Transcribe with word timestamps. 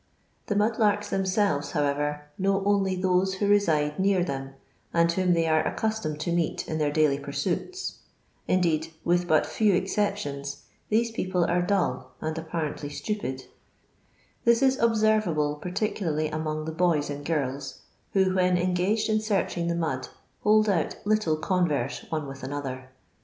The 0.47 0.55
mud 0.55 0.79
larks 0.79 1.11
themselves, 1.11 1.73
how 1.73 1.83
ever, 1.83 2.23
kpow 2.41 2.63
only 2.65 2.95
those 2.95 3.35
who 3.35 3.47
reside 3.47 3.99
near 3.99 4.23
them, 4.23 4.55
and 4.95 5.11
whom 5.11 5.33
they 5.33 5.45
are 5.45 5.61
accustomed 5.63 6.19
to 6.21 6.31
meet 6.31 6.67
in 6.67 6.79
their 6.79 6.89
(iai\y 6.91 7.19
pursuits; 7.19 7.99
indeed, 8.47 8.91
with 9.05 9.27
but 9.27 9.45
few 9.45 9.75
exceptions, 9.75 10.63
these 10.89 11.11
people 11.11 11.45
are 11.45 11.61
dull, 11.61 12.13
n:id 12.19 12.39
apparently 12.39 12.89
jstupid 12.89 13.43
,* 12.89 13.43
this 14.43 14.63
is 14.63 14.77
9b 14.77 14.95
servable 15.23 15.61
particularly 15.61 16.29
among 16.29 16.65
the 16.65 16.73
boj 16.73 16.97
s 16.97 17.09
and 17.11 17.23
girls, 17.23 17.83
who, 18.13 18.33
when 18.33 18.57
engaged 18.57 19.07
in 19.07 19.19
searching 19.21 19.67
the 19.67 19.75
mud, 19.75 20.07
hold 20.41 20.65
but 20.65 20.99
little 21.05 21.37
converse 21.37 22.07
one 22.09 22.25
with 22.25 22.41
another. 22.41 22.89